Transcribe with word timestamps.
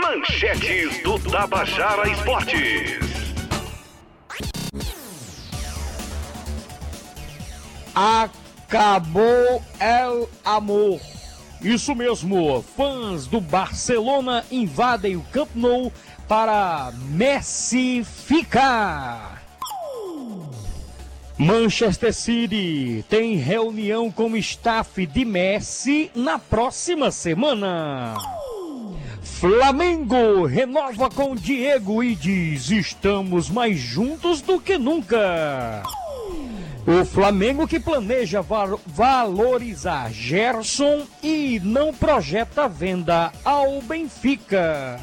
Manchetes 0.00 1.02
do 1.02 1.18
Tabajara 1.18 2.08
Esportes. 2.08 2.98
Acabou 7.94 9.62
el 9.78 10.28
amor. 10.44 11.00
Isso 11.60 11.94
mesmo, 11.94 12.62
fãs 12.76 13.26
do 13.26 13.40
Barcelona 13.40 14.44
invadem 14.50 15.16
o 15.16 15.22
Camp 15.32 15.50
Nou 15.54 15.92
para 16.26 16.92
Messi 17.10 18.04
ficar. 18.04 19.42
Manchester 21.38 22.12
City 22.12 23.04
tem 23.08 23.36
reunião 23.36 24.10
com 24.10 24.30
o 24.30 24.36
staff 24.36 25.06
de 25.06 25.24
Messi 25.24 26.10
na 26.14 26.38
próxima 26.38 27.10
semana. 27.10 28.14
Flamengo 29.44 30.46
renova 30.46 31.10
com 31.10 31.36
Diego 31.36 32.02
e 32.02 32.14
diz: 32.14 32.70
estamos 32.70 33.50
mais 33.50 33.78
juntos 33.78 34.40
do 34.40 34.58
que 34.58 34.78
nunca. 34.78 35.82
O 36.86 37.04
Flamengo 37.04 37.68
que 37.68 37.78
planeja 37.78 38.40
val 38.40 38.80
valorizar 38.86 40.10
Gerson 40.10 41.02
e 41.22 41.60
não 41.62 41.92
projeta 41.92 42.66
venda 42.66 43.30
ao 43.44 43.82
Benfica. 43.82 44.98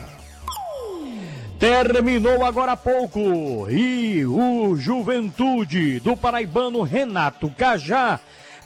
Terminou 1.59 2.43
agora 2.43 2.71
há 2.71 2.77
pouco 2.77 3.69
e 3.69 4.25
o 4.25 4.75
Juventude 4.75 5.99
do 5.99 6.17
paraibano 6.17 6.81
Renato 6.81 7.47
Cajá 7.55 8.19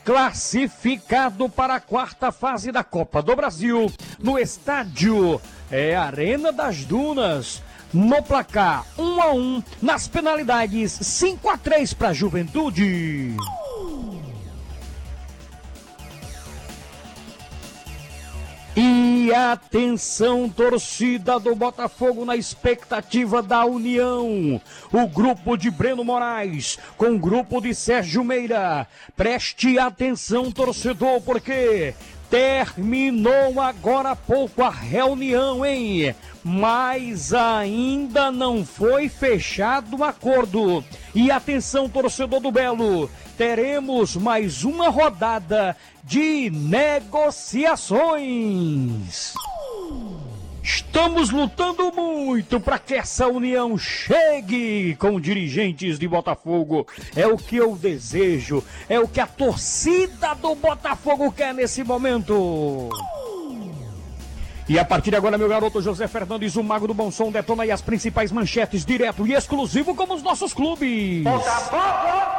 classificado 0.06 1.48
para 1.48 1.74
a 1.74 1.80
quarta 1.80 2.30
fase 2.30 2.70
da 2.70 2.84
Copa 2.84 3.20
do 3.20 3.34
Brasil 3.34 3.92
no 4.20 4.38
estádio 4.38 5.40
é 5.68 5.96
Arena 5.96 6.52
das 6.52 6.84
Dunas. 6.84 7.60
No 7.92 8.22
placar 8.22 8.84
1 8.96 9.02
um 9.02 9.20
a 9.20 9.32
1 9.32 9.36
um, 9.36 9.62
nas 9.82 10.06
penalidades 10.06 10.92
5 10.92 11.50
a 11.50 11.58
3 11.58 11.92
para 11.94 12.08
a 12.10 12.12
Juventude. 12.12 13.36
E 19.08 19.32
atenção, 19.32 20.48
torcida 20.48 21.38
do 21.38 21.54
Botafogo, 21.54 22.24
na 22.24 22.34
expectativa 22.34 23.40
da 23.40 23.64
união. 23.64 24.60
O 24.92 25.06
grupo 25.06 25.56
de 25.56 25.70
Breno 25.70 26.02
Moraes 26.02 26.76
com 26.96 27.10
o 27.14 27.18
grupo 27.18 27.60
de 27.60 27.72
Sérgio 27.72 28.24
Meira. 28.24 28.84
Preste 29.16 29.78
atenção, 29.78 30.50
torcedor, 30.50 31.20
porque 31.20 31.94
terminou 32.28 33.60
agora 33.60 34.10
há 34.10 34.16
pouco 34.16 34.64
a 34.64 34.70
reunião, 34.70 35.64
hein? 35.64 36.12
Mas 36.42 37.32
ainda 37.32 38.32
não 38.32 38.64
foi 38.64 39.08
fechado 39.08 39.98
o 39.98 40.04
acordo. 40.04 40.84
E 41.14 41.30
atenção, 41.30 41.88
torcedor 41.88 42.40
do 42.40 42.50
Belo, 42.50 43.08
teremos 43.36 44.16
mais 44.16 44.64
uma 44.64 44.88
rodada 44.88 45.76
de 46.02 46.50
negociações. 46.50 49.34
Estamos 50.62 51.28
lutando 51.30 51.92
muito 51.92 52.58
para 52.58 52.78
que 52.78 52.94
essa 52.94 53.28
união 53.28 53.76
chegue 53.78 54.96
com 54.96 55.20
dirigentes 55.20 55.98
de 55.98 56.08
Botafogo. 56.08 56.86
É 57.14 57.26
o 57.26 57.36
que 57.36 57.56
eu 57.56 57.76
desejo, 57.76 58.64
é 58.88 58.98
o 58.98 59.06
que 59.06 59.20
a 59.20 59.26
torcida 59.26 60.32
do 60.34 60.54
Botafogo 60.56 61.30
quer 61.30 61.52
nesse 61.54 61.84
momento. 61.84 62.88
E 64.68 64.76
a 64.76 64.84
partir 64.84 65.10
de 65.10 65.16
agora, 65.16 65.38
meu 65.38 65.48
garoto 65.48 65.80
José 65.80 66.08
Fernandes, 66.08 66.56
o 66.56 66.64
mago 66.64 66.88
do 66.88 66.94
bom 66.94 67.12
som, 67.12 67.30
detona 67.30 67.62
aí 67.62 67.70
as 67.70 67.80
principais 67.80 68.32
manchetes, 68.32 68.84
direto 68.84 69.24
e 69.24 69.34
exclusivo 69.34 69.94
como 69.94 70.14
os 70.14 70.22
nossos 70.24 70.52
clubes. 70.52 71.22
Botafogo! 71.22 72.35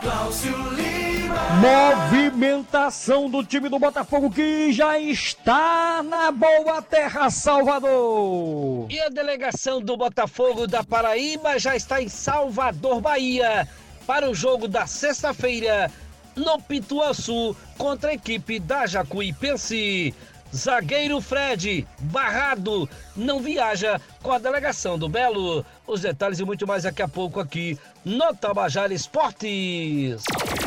Cláudio 0.00 0.56
Lima. 0.74 1.36
Movimentação 1.60 3.30
do 3.30 3.42
time 3.42 3.68
do 3.68 3.78
Botafogo 3.78 4.30
que 4.30 4.72
já 4.72 4.98
está 4.98 6.02
na 6.02 6.30
boa 6.30 6.82
terra, 6.82 7.30
Salvador. 7.30 8.86
E 8.90 9.00
a 9.00 9.08
delegação 9.08 9.80
do 9.80 9.96
Botafogo 9.96 10.66
da 10.66 10.84
Paraíba 10.84 11.58
já 11.58 11.74
está 11.74 12.02
em 12.02 12.08
Salvador, 12.08 13.00
Bahia, 13.00 13.66
para 14.06 14.28
o 14.30 14.34
jogo 14.34 14.68
da 14.68 14.86
sexta-feira 14.86 15.90
no 16.34 16.60
Pituaçu 16.60 17.56
contra 17.78 18.10
a 18.10 18.14
equipe 18.14 18.60
da 18.60 18.86
Jacuipense. 18.86 20.14
Zagueiro 20.56 21.20
Fred, 21.20 21.86
barrado, 22.00 22.88
não 23.14 23.40
viaja 23.40 24.00
com 24.22 24.32
a 24.32 24.38
delegação 24.38 24.98
do 24.98 25.08
Belo. 25.08 25.64
Os 25.86 26.00
detalhes 26.00 26.40
e 26.40 26.44
muito 26.44 26.66
mais 26.66 26.84
daqui 26.84 27.02
a 27.02 27.08
pouco 27.08 27.38
aqui 27.38 27.78
no 28.04 28.34
Tabajara 28.34 28.94
Esportes. 28.94 30.22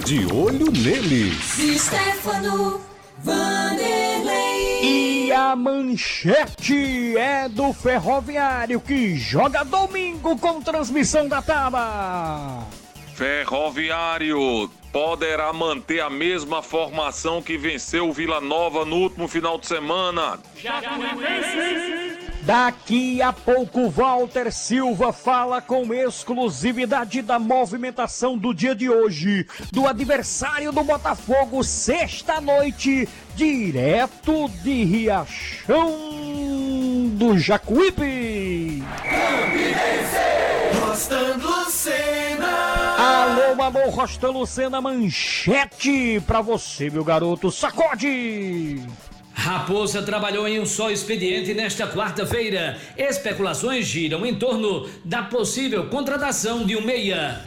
De 0.06 0.32
olho 0.32 0.72
neles. 0.72 1.36
Stefano 1.78 2.80
Vanderlei. 3.18 4.84
E 4.84 5.32
a 5.32 5.56
manchete 5.56 7.18
é 7.18 7.50
do 7.50 7.74
Ferroviário 7.74 8.80
que 8.80 9.16
joga 9.18 9.64
domingo 9.64 10.38
com 10.38 10.62
transmissão 10.62 11.28
da 11.28 11.42
Taba. 11.42 12.64
Ferroviário 13.16 14.70
poderá 14.92 15.54
manter 15.54 16.02
a 16.02 16.10
mesma 16.10 16.62
formação 16.62 17.42
que 17.42 17.58
venceu 17.58 18.10
o 18.10 18.14
Vila 18.14 18.42
Nova 18.42 18.86
no 18.86 18.98
último 18.98 19.28
final 19.28 19.58
de 19.58 19.68
semana. 19.68 20.40
Daqui 22.42 23.22
a 23.22 23.32
pouco, 23.32 23.90
Walter 23.90 24.52
Silva 24.52 25.14
fala 25.14 25.62
com 25.62 25.94
exclusividade 25.94 27.22
da 27.22 27.38
movimentação 27.38 28.38
do 28.38 28.54
dia 28.54 28.74
de 28.74 28.90
hoje, 28.90 29.46
do 29.72 29.86
adversário 29.86 30.72
do 30.72 30.84
Botafogo, 30.84 31.64
sexta-noite, 31.64 33.08
direto 33.36 34.50
de 34.64 34.84
Riachão 34.84 36.10
do 37.14 37.38
Jacuípe. 37.38 38.84
Lucena. 41.00 41.29
Alô, 43.70 43.82
alô, 43.82 43.90
Rostando 43.92 44.40
Lucena, 44.40 44.82
manchete 44.82 46.20
pra 46.26 46.42
você, 46.42 46.90
meu 46.90 47.04
garoto. 47.04 47.52
Sacode! 47.52 48.82
Raposa 49.32 50.02
trabalhou 50.02 50.48
em 50.48 50.60
um 50.60 50.66
só 50.66 50.90
expediente 50.90 51.54
nesta 51.54 51.88
quarta-feira. 51.88 52.80
Especulações 52.98 53.86
giram 53.86 54.26
em 54.26 54.34
torno 54.34 54.90
da 55.06 55.22
possível 55.22 55.88
contratação 55.88 56.66
de 56.66 56.76
um 56.76 56.82
meia. 56.82 57.44